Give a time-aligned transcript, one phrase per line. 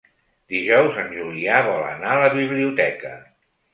[0.53, 3.17] Dijous en Julià vol anar a la biblioteca.